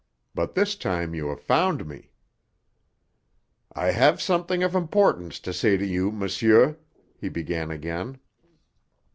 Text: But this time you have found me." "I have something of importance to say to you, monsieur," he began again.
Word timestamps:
But 0.33 0.55
this 0.55 0.75
time 0.75 1.13
you 1.13 1.27
have 1.27 1.43
found 1.43 1.85
me." 1.87 2.09
"I 3.71 3.91
have 3.91 4.19
something 4.19 4.63
of 4.63 4.73
importance 4.73 5.39
to 5.41 5.53
say 5.53 5.77
to 5.77 5.85
you, 5.85 6.11
monsieur," 6.11 6.79
he 7.19 7.29
began 7.29 7.69
again. 7.69 8.17